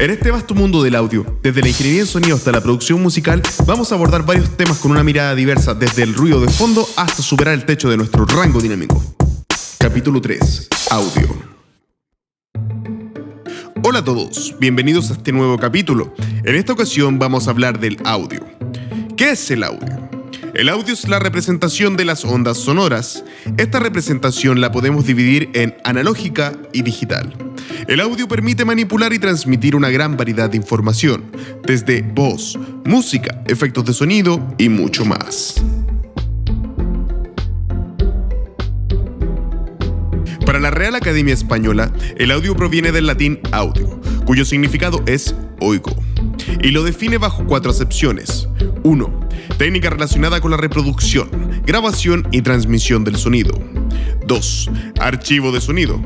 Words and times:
En 0.00 0.08
este 0.08 0.30
vasto 0.30 0.54
mundo 0.54 0.82
del 0.82 0.94
audio, 0.94 1.38
desde 1.42 1.60
la 1.60 1.68
ingeniería 1.68 2.00
en 2.00 2.06
sonido 2.06 2.34
hasta 2.34 2.50
la 2.50 2.62
producción 2.62 3.02
musical, 3.02 3.42
vamos 3.66 3.92
a 3.92 3.96
abordar 3.96 4.24
varios 4.24 4.56
temas 4.56 4.78
con 4.78 4.92
una 4.92 5.04
mirada 5.04 5.34
diversa, 5.34 5.74
desde 5.74 6.04
el 6.04 6.14
ruido 6.14 6.40
de 6.40 6.48
fondo 6.48 6.88
hasta 6.96 7.22
superar 7.22 7.52
el 7.52 7.66
techo 7.66 7.90
de 7.90 7.98
nuestro 7.98 8.24
rango 8.24 8.62
dinámico. 8.62 9.04
Capítulo 9.76 10.22
3. 10.22 10.68
Audio. 10.88 11.42
Hola 13.84 13.98
a 13.98 14.04
todos, 14.04 14.56
bienvenidos 14.58 15.10
a 15.10 15.12
este 15.12 15.32
nuevo 15.32 15.58
capítulo. 15.58 16.14
En 16.44 16.54
esta 16.54 16.72
ocasión 16.72 17.18
vamos 17.18 17.46
a 17.46 17.50
hablar 17.50 17.78
del 17.78 17.98
audio. 18.06 18.40
¿Qué 19.18 19.32
es 19.32 19.50
el 19.50 19.62
audio? 19.62 20.08
El 20.54 20.70
audio 20.70 20.94
es 20.94 21.08
la 21.08 21.18
representación 21.18 21.98
de 21.98 22.06
las 22.06 22.24
ondas 22.24 22.56
sonoras. 22.56 23.22
Esta 23.58 23.78
representación 23.78 24.62
la 24.62 24.72
podemos 24.72 25.04
dividir 25.04 25.50
en 25.52 25.76
analógica 25.84 26.54
y 26.72 26.80
digital. 26.80 27.49
El 27.88 28.00
audio 28.00 28.28
permite 28.28 28.64
manipular 28.64 29.12
y 29.12 29.18
transmitir 29.18 29.74
una 29.76 29.90
gran 29.90 30.16
variedad 30.16 30.50
de 30.50 30.56
información, 30.56 31.24
desde 31.66 32.02
voz, 32.02 32.58
música, 32.84 33.42
efectos 33.46 33.84
de 33.84 33.94
sonido 33.94 34.54
y 34.58 34.68
mucho 34.68 35.04
más. 35.04 35.62
Para 40.46 40.58
la 40.58 40.70
Real 40.70 40.96
Academia 40.96 41.34
Española, 41.34 41.92
el 42.16 42.32
audio 42.32 42.56
proviene 42.56 42.90
del 42.90 43.06
latín 43.06 43.38
audio, 43.52 44.00
cuyo 44.24 44.44
significado 44.44 45.00
es 45.06 45.34
oigo, 45.60 45.94
y 46.62 46.72
lo 46.72 46.82
define 46.82 47.18
bajo 47.18 47.44
cuatro 47.46 47.70
acepciones. 47.70 48.48
1. 48.82 49.28
Técnica 49.58 49.90
relacionada 49.90 50.40
con 50.40 50.50
la 50.50 50.56
reproducción, 50.56 51.30
grabación 51.64 52.26
y 52.32 52.42
transmisión 52.42 53.04
del 53.04 53.16
sonido. 53.16 53.52
2. 54.26 54.70
Archivo 55.00 55.52
de 55.52 55.60
sonido. 55.60 56.00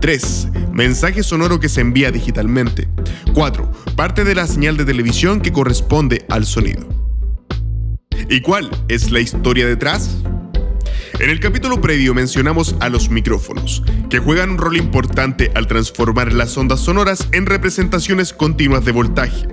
3. 0.00 0.48
Mensaje 0.76 1.22
sonoro 1.22 1.58
que 1.58 1.70
se 1.70 1.80
envía 1.80 2.10
digitalmente. 2.10 2.86
4. 3.32 3.72
Parte 3.96 4.24
de 4.24 4.34
la 4.34 4.46
señal 4.46 4.76
de 4.76 4.84
televisión 4.84 5.40
que 5.40 5.50
corresponde 5.50 6.26
al 6.28 6.44
sonido. 6.44 6.86
¿Y 8.28 8.42
cuál 8.42 8.70
es 8.88 9.10
la 9.10 9.20
historia 9.20 9.66
detrás? 9.66 10.18
En 11.18 11.30
el 11.30 11.40
capítulo 11.40 11.80
previo 11.80 12.12
mencionamos 12.12 12.76
a 12.80 12.90
los 12.90 13.08
micrófonos, 13.08 13.84
que 14.10 14.18
juegan 14.18 14.50
un 14.50 14.58
rol 14.58 14.76
importante 14.76 15.50
al 15.54 15.66
transformar 15.66 16.34
las 16.34 16.54
ondas 16.58 16.80
sonoras 16.80 17.26
en 17.32 17.46
representaciones 17.46 18.34
continuas 18.34 18.84
de 18.84 18.92
voltaje. 18.92 19.48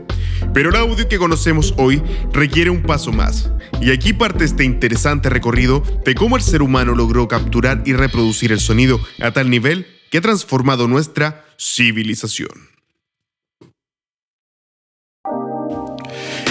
Pero 0.54 0.72
el 0.72 0.76
audio 0.76 1.08
que 1.08 1.20
conocemos 1.20 1.74
hoy 1.78 2.04
requiere 2.34 2.70
un 2.70 2.82
paso 2.82 3.14
más. 3.14 3.50
Y 3.80 3.92
aquí 3.92 4.12
parte 4.12 4.44
este 4.44 4.66
interesante 4.66 5.30
recorrido 5.30 5.84
de 6.04 6.16
cómo 6.16 6.36
el 6.36 6.42
ser 6.42 6.62
humano 6.62 6.96
logró 6.96 7.30
capturar 7.30 7.82
y 7.86 7.94
reproducir 7.94 8.52
el 8.52 8.60
sonido 8.60 9.00
a 9.22 9.32
tal 9.32 9.50
nivel 9.50 9.88
que 10.14 10.20
ha 10.20 10.22
transformado 10.22 10.88
nuestra 10.88 11.44
civilización. 11.58 12.52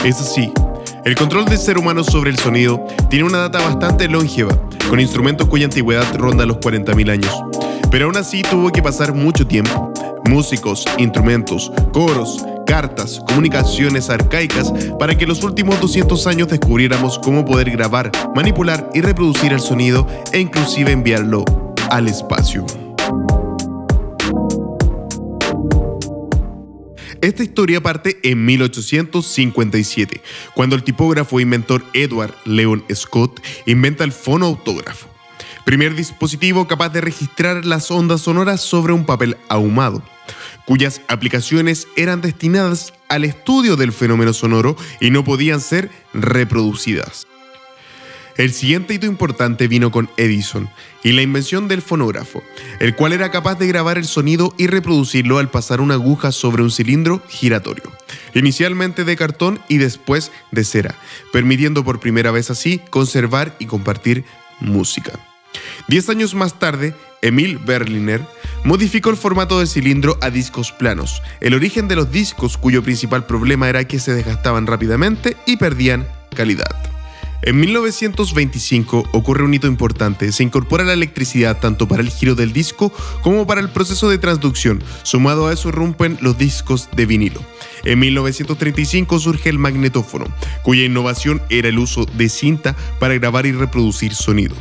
Es 0.05 0.21
así, 0.21 0.53
el 1.05 1.15
control 1.15 1.45
del 1.45 1.59
ser 1.59 1.79
humano 1.79 2.03
sobre 2.03 2.31
el 2.31 2.39
sonido 2.41 2.85
tiene 3.09 3.25
una 3.25 3.39
data 3.39 3.61
bastante 3.61 4.09
longeva, 4.09 4.69
con 4.91 4.99
instrumentos 4.99 5.47
cuya 5.47 5.67
antigüedad 5.67 6.13
ronda 6.17 6.45
los 6.45 6.57
40.000 6.57 7.09
años. 7.13 7.41
Pero 7.89 8.07
aún 8.07 8.17
así 8.17 8.43
tuvo 8.43 8.73
que 8.73 8.83
pasar 8.83 9.15
mucho 9.15 9.47
tiempo. 9.47 9.93
Músicos, 10.25 10.85
instrumentos, 10.99 11.71
coros, 11.93 12.45
cartas, 12.67 13.21
comunicaciones 13.29 14.11
arcaicas 14.11 14.73
para 14.99 15.17
que 15.17 15.25
los 15.25 15.45
últimos 15.45 15.81
200 15.81 16.27
años 16.27 16.49
descubriéramos 16.49 17.21
cómo 17.21 17.45
poder 17.45 17.71
grabar, 17.71 18.11
manipular 18.35 18.91
y 18.93 19.03
reproducir 19.03 19.53
el 19.53 19.61
sonido 19.61 20.05
e 20.33 20.41
inclusive 20.41 20.91
enviarlo 20.91 21.45
al 21.91 22.09
espacio. 22.09 22.67
Esta 27.23 27.45
historia 27.45 27.81
parte 27.81 28.19
en 28.25 28.45
1857, 28.45 30.21
cuando 30.55 30.75
el 30.75 30.83
tipógrafo 30.83 31.39
e 31.39 31.43
inventor 31.43 31.85
Edward 31.95 32.35
Leon 32.45 32.85
Scott 32.93 33.41
inventa 33.65 34.03
el 34.03 34.11
fonoautógrafo, 34.11 35.09
primer 35.65 35.95
dispositivo 35.95 36.67
capaz 36.67 36.89
de 36.89 37.01
registrar 37.01 37.65
las 37.65 37.93
ondas 37.93 38.23
sonoras 38.23 38.61
sobre 38.61 38.93
un 38.93 39.07
papel 39.07 39.37
ahumado 39.49 40.03
cuyas 40.65 41.01
aplicaciones 41.09 41.87
eran 41.97 42.21
destinadas 42.21 42.93
al 43.09 43.25
estudio 43.25 43.77
del 43.77 43.93
fenómeno 43.93 44.33
sonoro 44.33 44.77
y 45.01 45.11
no 45.11 45.25
podían 45.25 45.61
ser 45.61 45.91
reproducidas. 46.15 47.27
El 48.37 48.53
siguiente 48.53 48.95
hito 48.95 49.07
importante 49.07 49.69
vino 49.69 49.91
con 49.91 50.09
Edison 50.17 50.71
y 51.03 51.13
la 51.13 51.23
invención 51.23 51.69
del 51.69 51.83
fonógrafo, 51.83 52.43
el 52.81 52.95
cual 52.95 53.13
era 53.13 53.31
capaz 53.31 53.57
de 53.59 53.67
grabar 53.67 53.99
el 53.99 54.07
sonido 54.07 54.55
y 54.57 54.69
reproducirlo 54.69 55.39
al 55.39 55.51
pasar 55.51 55.81
una 55.81 55.95
aguja 55.95 56.33
sobre 56.33 56.63
un 56.63 56.71
cilindro 56.71 57.23
giratorio, 57.29 57.85
inicialmente 58.35 59.05
de 59.05 59.17
cartón 59.17 59.61
y 59.69 59.77
después 59.77 60.33
de 60.51 60.65
cera, 60.65 60.95
permitiendo 61.33 61.85
por 61.85 62.01
primera 62.01 62.31
vez 62.31 62.51
así 62.51 62.81
conservar 62.91 63.55
y 63.59 63.67
compartir 63.67 64.25
música. 64.61 65.13
Diez 65.89 66.09
años 66.09 66.35
más 66.35 66.59
tarde, 66.59 66.95
Emil 67.21 67.59
Berliner 67.59 68.23
modificó 68.65 69.11
el 69.11 69.17
formato 69.17 69.61
de 69.61 69.67
cilindro 69.67 70.17
a 70.23 70.31
discos 70.31 70.73
planos, 70.73 71.23
el 71.41 71.53
origen 71.55 71.87
de 71.87 71.97
los 71.97 72.11
discos 72.11 72.57
cuyo 72.57 72.83
principal 72.83 73.27
problema 73.27 73.69
era 73.69 73.85
que 73.85 73.99
se 73.99 74.15
desgastaban 74.15 74.67
rápidamente 74.67 75.37
y 75.47 75.59
perdían 75.59 76.07
calidad. 76.35 76.92
En 77.45 77.59
1925 77.59 79.09
ocurre 79.13 79.43
un 79.43 79.53
hito 79.53 79.67
importante, 79.67 80.31
se 80.31 80.45
incorpora 80.45 80.85
la 80.85 80.93
electricidad 80.93 81.59
tanto 81.59 81.89
para 81.89 82.01
el 82.01 82.09
giro 82.09 82.37
del 82.37 82.53
disco 82.53 82.93
como 83.21 83.49
para 83.49 83.61
el 83.61 83.69
proceso 83.69 84.09
de 84.09 84.19
transducción, 84.19 84.83
sumado 85.03 85.49
a 85.49 85.53
eso 85.53 85.73
rompen 85.73 86.19
los 86.21 86.39
discos 86.39 86.89
de 86.95 87.05
vinilo. 87.05 87.41
En 87.85 87.99
1935 87.99 89.19
surge 89.19 89.49
el 89.49 89.59
magnetófono, 89.59 90.27
cuya 90.63 90.85
innovación 90.85 91.43
era 91.51 91.69
el 91.69 91.81
uso 91.81 92.07
de 92.07 92.29
cinta 92.29 92.77
para 93.01 93.15
grabar 93.15 93.45
y 93.47 93.53
reproducir 93.53 94.15
sonido. 94.15 94.55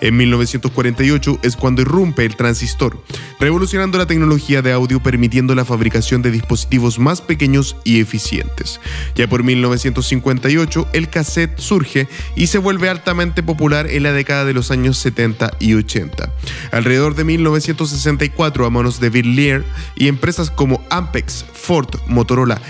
En 0.00 0.16
1948 0.16 1.40
es 1.42 1.56
cuando 1.56 1.82
irrumpe 1.82 2.24
el 2.24 2.36
transistor, 2.36 3.02
revolucionando 3.40 3.98
la 3.98 4.06
tecnología 4.06 4.62
de 4.62 4.72
audio 4.72 5.02
permitiendo 5.02 5.54
la 5.54 5.64
fabricación 5.64 6.22
de 6.22 6.30
dispositivos 6.30 6.98
más 6.98 7.20
pequeños 7.20 7.76
y 7.84 8.00
eficientes. 8.00 8.80
Ya 9.16 9.28
por 9.28 9.42
1958 9.42 10.88
el 10.92 11.08
cassette 11.08 11.58
surge 11.58 12.08
y 12.36 12.46
se 12.46 12.58
vuelve 12.58 12.88
altamente 12.88 13.42
popular 13.42 13.88
en 13.88 14.04
la 14.04 14.12
década 14.12 14.44
de 14.44 14.54
los 14.54 14.70
años 14.70 14.98
70 14.98 15.52
y 15.58 15.74
80. 15.74 16.32
Alrededor 16.70 17.16
de 17.16 17.24
1964 17.24 18.66
a 18.66 18.70
manos 18.70 19.00
de 19.00 19.10
Bill 19.10 19.34
Lear 19.34 19.64
y 19.96 20.08
empresas 20.08 20.50
como 20.50 20.84
Ampex, 20.90 21.44
Ford, 21.52 21.88
Motorola 22.06 22.60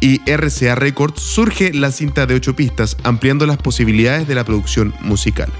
y 0.00 0.20
RCA 0.30 0.74
Records 0.74 1.22
surge 1.22 1.72
la 1.72 1.90
cinta 1.90 2.26
de 2.26 2.34
8 2.34 2.54
pistas, 2.54 2.98
ampliando 3.04 3.46
las 3.46 3.56
posibilidades 3.56 4.28
de 4.28 4.34
la 4.34 4.44
producción 4.44 4.94
musical. 5.00 5.50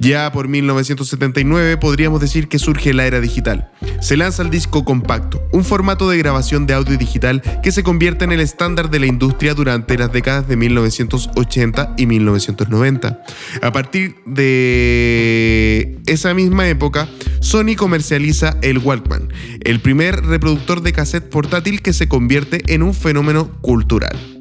Ya 0.00 0.32
por 0.32 0.48
1979 0.48 1.76
podríamos 1.76 2.22
decir 2.22 2.48
que 2.48 2.58
surge 2.58 2.94
la 2.94 3.06
era 3.06 3.20
digital. 3.20 3.70
Se 4.00 4.16
lanza 4.16 4.42
el 4.42 4.48
disco 4.48 4.82
compacto, 4.82 5.42
un 5.52 5.62
formato 5.62 6.08
de 6.08 6.16
grabación 6.16 6.66
de 6.66 6.72
audio 6.72 6.96
digital 6.96 7.42
que 7.62 7.70
se 7.70 7.82
convierte 7.82 8.24
en 8.24 8.32
el 8.32 8.40
estándar 8.40 8.88
de 8.88 8.98
la 8.98 9.06
industria 9.06 9.52
durante 9.52 9.98
las 9.98 10.10
décadas 10.10 10.48
de 10.48 10.56
1980 10.56 11.94
y 11.98 12.06
1990. 12.06 13.22
A 13.60 13.72
partir 13.72 14.16
de 14.24 15.98
esa 16.06 16.32
misma 16.32 16.66
época, 16.66 17.06
Sony 17.40 17.76
comercializa 17.76 18.56
el 18.62 18.78
Walkman, 18.78 19.30
el 19.60 19.80
primer 19.80 20.24
reproductor 20.24 20.80
de 20.80 20.94
cassette 20.94 21.28
portátil 21.28 21.82
que 21.82 21.92
se 21.92 22.08
convierte 22.08 22.62
en 22.72 22.82
un 22.82 22.94
fenómeno 22.94 23.50
cultural. 23.60 24.39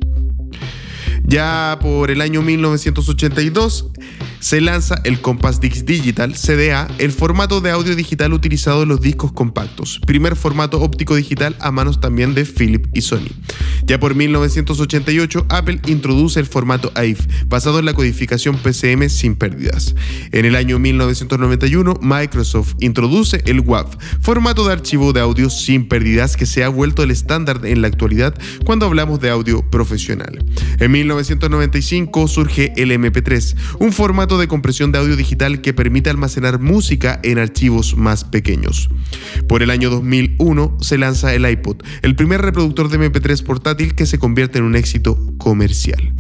Ya 1.30 1.78
por 1.80 2.10
el 2.10 2.22
año 2.22 2.42
1982, 2.42 3.86
se 4.40 4.62
lanza 4.62 5.00
el 5.04 5.22
Compass 5.22 5.60
Disc 5.60 5.86
Digital 5.86 6.34
CDA, 6.34 6.88
el 6.98 7.12
formato 7.12 7.62
de 7.62 7.70
audio 7.70 7.96
digital 7.96 8.34
utilizado 8.34 8.84
en 8.84 8.90
los 8.90 9.02
discos 9.02 9.32
compactos, 9.32 10.00
primer 10.08 10.36
formato 10.36 10.82
óptico 10.82 11.16
digital 11.16 11.56
a 11.60 11.72
manos 11.72 12.00
también 12.00 12.34
de 12.34 12.46
Philip 12.46 12.88
y 12.94 13.02
Sony. 13.02 13.30
Ya 13.86 14.00
por 14.00 14.16
1988, 14.16 15.46
Apple 15.50 15.80
introduce 15.88 16.40
el 16.40 16.46
formato 16.46 16.92
AIF, 16.96 17.20
basado 17.48 17.80
en 17.80 17.86
la 17.86 17.94
codificación 17.94 18.58
PCM 18.58 19.10
sin 19.10 19.36
pérdidas. 19.36 19.94
En 20.32 20.46
el 20.46 20.56
año 20.56 20.80
1991, 20.80 21.96
Microsoft 22.02 22.76
introduce 22.80 23.42
el 23.46 23.60
WAV, 23.60 23.98
formato 24.22 24.66
de 24.66 24.74
archivo 24.74 25.12
de 25.12 25.20
audio 25.20 25.50
sin 25.50 25.88
pérdidas 25.88 26.38
que 26.38 26.46
se 26.46 26.64
ha 26.64 26.70
vuelto 26.70 27.04
el 27.04 27.12
estándar 27.12 27.62
en 27.66 27.82
la 27.82 27.88
actualidad 27.88 28.34
cuando 28.66 28.86
hablamos 28.86 29.20
de 29.20 29.30
audio 29.30 29.62
profesional. 29.70 30.46
En 30.80 30.92
1995 31.20 32.28
surge 32.30 32.72
el 32.78 32.92
MP3, 32.92 33.56
un 33.80 33.92
formato 33.92 34.38
de 34.38 34.48
compresión 34.48 34.94
de 34.94 35.00
audio 35.00 35.18
digital 35.18 35.60
que 35.60 35.74
permite 35.74 36.10
almacenar 36.10 36.60
música 36.60 37.20
en 37.24 37.40
archivos 37.40 37.98
más 37.98 38.24
pequeños. 38.24 38.90
Por 39.48 39.62
el 39.62 39.70
año 39.70 39.90
2001 39.90 40.78
se 40.80 40.98
lanza 40.98 41.34
el 41.34 41.50
iPod, 41.50 41.84
el 42.04 42.16
primer 42.16 42.42
reproductor 42.42 42.88
de 42.88 43.00
MP3 43.00 43.44
portátil 43.44 43.96
que 43.96 44.06
se 44.06 44.18
convierte 44.18 44.60
en 44.60 44.64
un 44.64 44.76
éxito 44.78 45.20
comercial. 45.38 46.14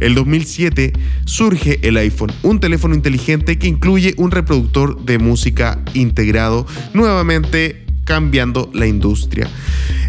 El 0.00 0.16
2007 0.16 0.94
surge 1.26 1.78
el 1.86 1.96
iPhone, 1.96 2.32
un 2.42 2.58
teléfono 2.58 2.96
inteligente 2.96 3.56
que 3.56 3.68
incluye 3.68 4.14
un 4.16 4.32
reproductor 4.32 5.04
de 5.04 5.18
música 5.18 5.80
integrado, 5.94 6.66
nuevamente 6.92 7.86
cambiando 8.04 8.68
la 8.74 8.88
industria. 8.88 9.48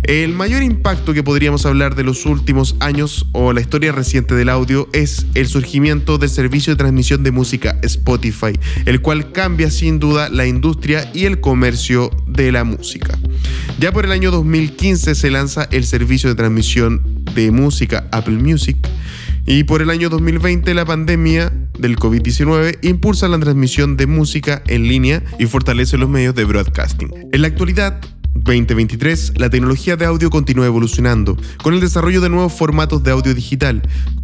El 0.04 0.34
mayor 0.34 0.64
impacto 0.64 1.14
que 1.14 1.24
podríamos 1.24 1.66
hablar 1.66 1.96
de 1.96 2.04
los 2.04 2.26
últimos 2.26 2.76
años 2.80 3.28
o 3.34 3.54
la 3.54 3.62
historia 3.62 3.92
reciente 3.92 4.34
del 4.34 4.50
audio 4.50 4.90
es 4.94 5.28
el 5.36 5.48
surgimiento 5.48 6.18
del 6.18 6.30
servicio 6.30 6.74
de 6.74 6.78
transmisión 6.78 7.24
de 7.24 7.32
música 7.32 7.78
Spotify, 7.84 8.54
el 8.86 9.02
cual 9.02 9.32
cambia 9.32 9.70
sin 9.70 10.00
duda 10.00 10.30
la 10.30 10.48
industria 10.48 11.10
y 11.14 11.26
el 11.26 11.40
comercio 11.40 12.10
de 12.26 12.52
la 12.52 12.64
música. 12.64 13.18
Ya 13.80 13.92
por 13.92 14.06
el 14.06 14.12
año 14.12 14.32
2015 14.32 15.14
se 15.14 15.32
lanza 15.32 15.68
el 15.72 15.86
servicio 15.86 16.30
de 16.30 16.36
transmisión 16.36 17.24
de 17.36 17.52
música 17.52 18.08
Apple 18.12 18.38
Music 18.38 18.78
y 19.46 19.64
por 19.66 19.82
el 19.82 19.90
año 19.90 20.10
2020 20.10 20.74
la 20.74 20.86
pandemia 20.86 21.54
del 21.78 21.98
COVID-19 21.98 22.80
impulsa 22.82 23.28
la 23.28 23.40
transmisión 23.40 23.98
de 23.98 24.08
música 24.08 24.62
en 24.68 24.88
línea 24.88 25.24
y 25.40 25.46
fortalece 25.46 25.98
los 25.98 26.10
medios 26.10 26.36
de 26.36 26.46
broadcasting. 26.46 27.12
En 27.32 27.42
la 27.42 27.48
actualidad, 27.48 28.02
2023, 28.44 29.34
la 29.38 29.50
tecnología 29.50 29.96
de 29.96 30.06
audio 30.06 30.30
continúa 30.30 30.66
evolucionando, 30.66 31.38
con 31.64 31.74
el 31.74 31.80
desarrollo 31.80 32.22
de 32.22 32.30
nuevos 32.30 32.54
formatos 32.54 33.04
de 33.04 33.12
audio 33.12 33.34
digital, 33.34 33.82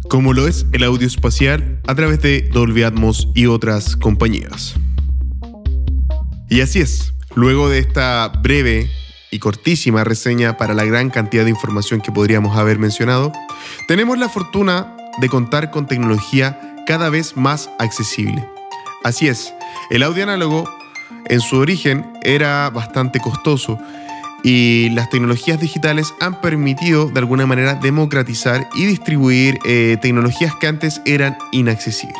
como 0.08 0.32
lo 0.32 0.48
es 0.48 0.66
el 0.72 0.84
audio 0.84 1.06
espacial 1.06 1.80
a 1.86 1.94
través 1.94 2.20
de 2.20 2.48
Dolby 2.52 2.82
Atmos 2.82 3.28
y 3.34 3.46
otras 3.46 3.96
compañías. 3.96 4.74
Y 6.50 6.60
así 6.62 6.80
es, 6.80 7.14
luego 7.34 7.68
de 7.68 7.78
esta 7.78 8.28
breve 8.42 8.90
y 9.30 9.38
cortísima 9.38 10.04
reseña 10.04 10.56
para 10.56 10.74
la 10.74 10.84
gran 10.84 11.10
cantidad 11.10 11.44
de 11.44 11.50
información 11.50 12.00
que 12.00 12.12
podríamos 12.12 12.56
haber 12.56 12.78
mencionado, 12.78 13.32
tenemos 13.86 14.18
la 14.18 14.28
fortuna 14.28 14.96
de 15.20 15.28
contar 15.28 15.70
con 15.70 15.86
tecnología 15.86 16.76
cada 16.86 17.10
vez 17.10 17.36
más 17.36 17.70
accesible. 17.78 18.44
Así 19.04 19.28
es, 19.28 19.52
el 19.90 20.02
audio 20.02 20.22
análogo 20.24 20.68
en 21.26 21.40
su 21.40 21.56
origen 21.56 22.10
era 22.22 22.70
bastante 22.70 23.20
costoso 23.20 23.78
y 24.42 24.90
las 24.90 25.10
tecnologías 25.10 25.60
digitales 25.60 26.14
han 26.20 26.40
permitido 26.40 27.08
de 27.08 27.18
alguna 27.18 27.46
manera 27.46 27.74
democratizar 27.74 28.68
y 28.74 28.86
distribuir 28.86 29.58
eh, 29.64 29.96
tecnologías 30.00 30.54
que 30.56 30.66
antes 30.66 31.00
eran 31.04 31.36
inaccesibles. 31.52 32.16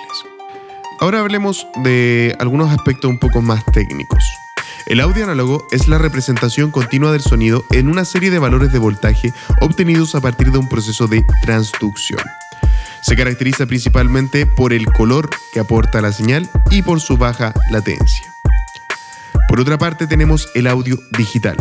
Ahora 1.01 1.21
hablemos 1.21 1.67
de 1.85 2.37
algunos 2.41 2.71
aspectos 2.71 3.11
un 3.11 3.19
poco 3.19 3.41
más 3.41 3.65
técnicos. 3.73 4.25
El 4.87 5.01
audio 5.01 5.25
análogo 5.25 5.67
es 5.71 5.87
la 5.87 5.99
representación 5.99 6.71
continua 6.71 7.13
del 7.13 7.21
sonido 7.21 7.63
en 7.71 7.89
una 7.89 8.05
serie 8.05 8.31
de 8.31 8.39
valores 8.39 8.73
de 8.73 8.79
voltaje 8.79 9.33
obtenidos 9.61 10.15
a 10.15 10.21
partir 10.21 10.51
de 10.51 10.59
un 10.59 10.69
proceso 10.69 11.07
de 11.07 11.25
transducción. 11.43 12.21
Se 13.03 13.15
caracteriza 13.15 13.67
principalmente 13.67 14.47
por 14.47 14.73
el 14.73 14.87
color 14.87 15.31
que 15.53 15.61
aporta 15.61 16.01
la 16.01 16.11
señal 16.11 16.49
y 16.71 16.83
por 16.83 17.01
su 17.01 17.17
baja 17.17 17.53
latencia. 17.71 18.35
Por 19.49 19.61
otra 19.61 19.79
parte 19.79 20.07
tenemos 20.07 20.49
el 20.55 20.67
audio 20.67 20.99
digital, 21.17 21.57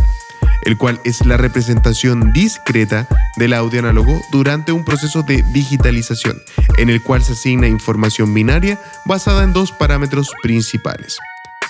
el 0.63 0.77
cual 0.77 0.99
es 1.03 1.25
la 1.25 1.37
representación 1.37 2.31
discreta 2.33 3.07
del 3.37 3.53
audio 3.53 3.79
análogo 3.79 4.21
durante 4.31 4.71
un 4.71 4.83
proceso 4.83 5.23
de 5.23 5.43
digitalización, 5.53 6.41
en 6.77 6.89
el 6.89 7.01
cual 7.01 7.23
se 7.23 7.33
asigna 7.33 7.67
información 7.67 8.33
binaria 8.33 8.79
basada 9.05 9.43
en 9.43 9.53
dos 9.53 9.71
parámetros 9.71 10.31
principales. 10.41 11.17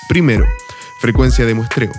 Primero, 0.07 0.45
frecuencia 0.99 1.45
de 1.45 1.53
muestreo. 1.53 1.91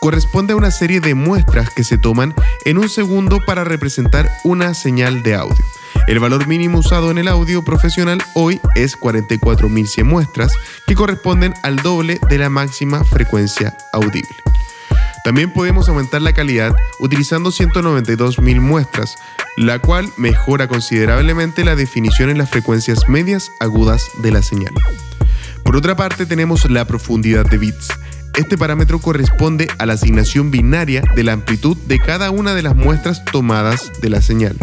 Corresponde 0.00 0.54
a 0.54 0.56
una 0.56 0.70
serie 0.70 1.00
de 1.00 1.14
muestras 1.14 1.68
que 1.70 1.84
se 1.84 1.98
toman 1.98 2.34
en 2.64 2.78
un 2.78 2.88
segundo 2.88 3.38
para 3.46 3.64
representar 3.64 4.30
una 4.44 4.72
señal 4.72 5.22
de 5.22 5.34
audio. 5.34 5.64
El 6.06 6.18
valor 6.18 6.46
mínimo 6.46 6.78
usado 6.78 7.10
en 7.10 7.18
el 7.18 7.28
audio 7.28 7.62
profesional 7.62 8.22
hoy 8.34 8.60
es 8.74 8.98
44.100 8.98 10.04
muestras, 10.04 10.52
que 10.86 10.94
corresponden 10.94 11.54
al 11.62 11.76
doble 11.76 12.18
de 12.28 12.38
la 12.38 12.48
máxima 12.48 13.04
frecuencia 13.04 13.76
audible. 13.92 14.34
También 15.24 15.52
podemos 15.52 15.88
aumentar 15.88 16.22
la 16.22 16.32
calidad 16.32 16.74
utilizando 16.98 17.50
192.000 17.50 18.60
muestras, 18.60 19.16
la 19.56 19.78
cual 19.78 20.08
mejora 20.16 20.66
considerablemente 20.66 21.64
la 21.64 21.76
definición 21.76 22.30
en 22.30 22.38
las 22.38 22.50
frecuencias 22.50 23.08
medias 23.08 23.50
agudas 23.60 24.06
de 24.22 24.30
la 24.30 24.42
señal. 24.42 24.72
Por 25.62 25.76
otra 25.76 25.94
parte 25.94 26.26
tenemos 26.26 26.68
la 26.70 26.84
profundidad 26.86 27.44
de 27.44 27.58
bits. 27.58 27.88
Este 28.36 28.56
parámetro 28.56 28.98
corresponde 29.00 29.68
a 29.78 29.86
la 29.86 29.94
asignación 29.94 30.50
binaria 30.50 31.02
de 31.14 31.24
la 31.24 31.32
amplitud 31.32 31.76
de 31.86 31.98
cada 31.98 32.30
una 32.30 32.54
de 32.54 32.62
las 32.62 32.74
muestras 32.74 33.24
tomadas 33.26 33.92
de 34.00 34.08
la 34.08 34.22
señal. 34.22 34.56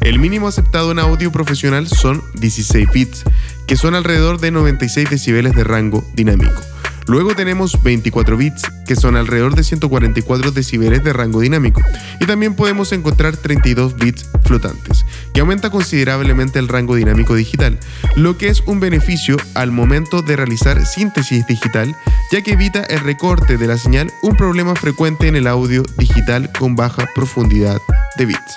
El 0.00 0.18
mínimo 0.18 0.48
aceptado 0.48 0.92
en 0.92 0.98
audio 0.98 1.30
profesional 1.32 1.88
son 1.88 2.22
16 2.34 2.88
bits, 2.92 3.24
que 3.66 3.76
son 3.76 3.94
alrededor 3.94 4.40
de 4.40 4.50
96 4.50 5.10
decibeles 5.10 5.54
de 5.54 5.64
rango 5.64 6.04
dinámico. 6.14 6.60
Luego 7.06 7.34
tenemos 7.34 7.82
24 7.82 8.36
bits, 8.36 8.62
que 8.86 8.96
son 8.96 9.16
alrededor 9.16 9.54
de 9.54 9.64
144 9.64 10.52
decibeles 10.52 11.02
de 11.02 11.12
rango 11.12 11.40
dinámico. 11.40 11.80
Y 12.20 12.26
también 12.26 12.54
podemos 12.54 12.92
encontrar 12.92 13.36
32 13.36 13.96
bits 13.96 14.26
flotantes, 14.44 15.04
que 15.34 15.40
aumenta 15.40 15.70
considerablemente 15.70 16.58
el 16.58 16.68
rango 16.68 16.94
dinámico 16.94 17.34
digital, 17.34 17.78
lo 18.16 18.38
que 18.38 18.48
es 18.48 18.60
un 18.66 18.80
beneficio 18.80 19.36
al 19.54 19.72
momento 19.72 20.22
de 20.22 20.36
realizar 20.36 20.84
síntesis 20.86 21.46
digital, 21.46 21.94
ya 22.30 22.42
que 22.42 22.52
evita 22.52 22.82
el 22.84 23.00
recorte 23.00 23.56
de 23.56 23.66
la 23.66 23.78
señal, 23.78 24.10
un 24.22 24.36
problema 24.36 24.74
frecuente 24.74 25.26
en 25.28 25.36
el 25.36 25.46
audio 25.46 25.82
digital 25.98 26.50
con 26.58 26.76
baja 26.76 27.06
profundidad 27.14 27.78
de 28.16 28.26
bits. 28.26 28.56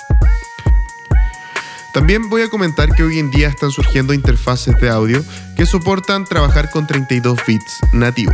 También 1.95 2.27
voy 2.27 2.41
a 2.41 2.49
comentar 2.49 2.91
que 2.93 3.03
hoy 3.03 3.19
en 3.19 3.31
día 3.31 3.47
están 3.47 3.71
surgiendo 3.71 4.13
interfaces 4.13 4.75
de 4.81 4.89
audio 4.89 5.23
que 5.55 5.65
soportan 5.65 6.25
trabajar 6.25 6.69
con 6.69 6.85
32 6.85 7.39
bits 7.47 7.79
nativo, 7.93 8.33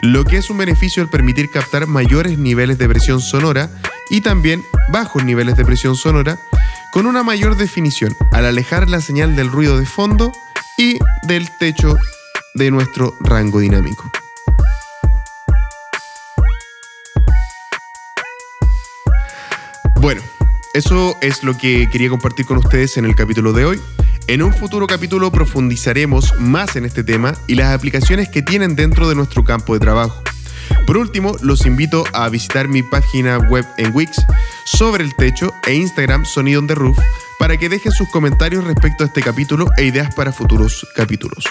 lo 0.00 0.24
que 0.24 0.38
es 0.38 0.48
un 0.48 0.56
beneficio 0.56 1.02
al 1.02 1.10
permitir 1.10 1.50
captar 1.50 1.86
mayores 1.86 2.38
niveles 2.38 2.78
de 2.78 2.88
presión 2.88 3.20
sonora 3.20 3.68
y 4.08 4.22
también 4.22 4.64
bajos 4.90 5.22
niveles 5.22 5.54
de 5.58 5.66
presión 5.66 5.96
sonora 5.96 6.38
con 6.92 7.04
una 7.04 7.22
mayor 7.22 7.58
definición 7.58 8.16
al 8.32 8.46
alejar 8.46 8.88
la 8.88 9.02
señal 9.02 9.36
del 9.36 9.52
ruido 9.52 9.78
de 9.78 9.84
fondo 9.84 10.32
y 10.78 10.96
del 11.28 11.50
techo 11.58 11.98
de 12.54 12.70
nuestro 12.70 13.14
rango 13.20 13.60
dinámico. 13.60 14.10
Bueno, 19.96 20.22
eso 20.74 21.16
es 21.22 21.42
lo 21.42 21.56
que 21.56 21.88
quería 21.90 22.10
compartir 22.10 22.44
con 22.44 22.58
ustedes 22.58 22.96
en 22.96 23.04
el 23.04 23.14
capítulo 23.14 23.52
de 23.52 23.64
hoy. 23.64 23.80
En 24.26 24.42
un 24.42 24.52
futuro 24.52 24.86
capítulo 24.86 25.30
profundizaremos 25.30 26.38
más 26.38 26.76
en 26.76 26.84
este 26.84 27.04
tema 27.04 27.34
y 27.46 27.54
las 27.54 27.74
aplicaciones 27.74 28.28
que 28.28 28.42
tienen 28.42 28.76
dentro 28.76 29.08
de 29.08 29.14
nuestro 29.14 29.44
campo 29.44 29.74
de 29.74 29.80
trabajo. 29.80 30.22
Por 30.86 30.96
último, 30.96 31.36
los 31.42 31.64
invito 31.66 32.04
a 32.12 32.28
visitar 32.28 32.68
mi 32.68 32.82
página 32.82 33.38
web 33.38 33.64
en 33.76 33.94
Wix 33.94 34.24
sobre 34.64 35.04
el 35.04 35.14
techo 35.14 35.54
e 35.66 35.74
Instagram 35.74 36.24
Sonido 36.24 36.60
on 36.60 36.66
the 36.66 36.74
Roof 36.74 36.98
para 37.38 37.56
que 37.56 37.68
dejen 37.68 37.92
sus 37.92 38.08
comentarios 38.10 38.64
respecto 38.64 39.04
a 39.04 39.06
este 39.06 39.22
capítulo 39.22 39.66
e 39.76 39.84
ideas 39.84 40.14
para 40.14 40.32
futuros 40.32 40.86
capítulos. 40.96 41.44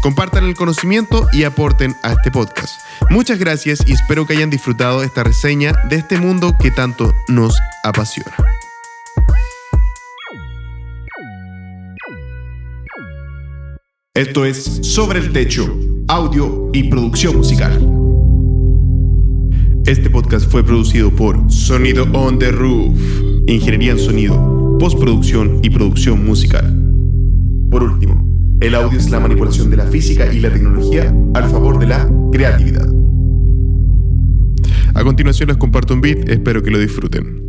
Compartan 0.00 0.44
el 0.44 0.54
conocimiento 0.54 1.28
y 1.32 1.44
aporten 1.44 1.96
a 2.02 2.12
este 2.12 2.30
podcast. 2.30 2.80
Muchas 3.10 3.38
gracias 3.38 3.80
y 3.86 3.92
espero 3.92 4.26
que 4.26 4.34
hayan 4.34 4.50
disfrutado 4.50 5.02
esta 5.02 5.24
reseña 5.24 5.72
de 5.88 5.96
este 5.96 6.18
mundo 6.18 6.56
que 6.58 6.70
tanto 6.70 7.14
nos 7.28 7.58
apasiona. 7.84 8.32
Esto 14.14 14.44
es 14.44 14.62
Sobre 14.82 15.20
el 15.20 15.32
Techo, 15.32 15.74
audio 16.06 16.68
y 16.74 16.90
producción 16.90 17.34
musical. 17.34 17.72
Este 19.86 20.10
podcast 20.10 20.50
fue 20.50 20.62
producido 20.62 21.10
por 21.10 21.50
Sonido 21.50 22.06
on 22.12 22.38
the 22.38 22.52
Roof, 22.52 22.94
Ingeniería 23.46 23.92
en 23.92 23.98
Sonido, 23.98 24.76
Postproducción 24.78 25.60
y 25.62 25.70
Producción 25.70 26.26
Musical. 26.26 26.78
Por 27.70 27.84
último, 27.84 28.22
el 28.60 28.74
audio 28.74 28.98
es 28.98 29.08
la 29.08 29.18
manipulación 29.18 29.70
de 29.70 29.78
la 29.78 29.86
física 29.86 30.30
y 30.30 30.40
la 30.40 30.52
tecnología 30.52 31.10
al 31.32 31.48
favor 31.48 31.78
de 31.78 31.86
la 31.86 32.06
creatividad. 32.30 32.92
A 34.92 35.02
continuación 35.04 35.48
les 35.48 35.56
comparto 35.56 35.94
un 35.94 36.02
beat, 36.02 36.28
espero 36.28 36.62
que 36.62 36.70
lo 36.70 36.78
disfruten. 36.78 37.41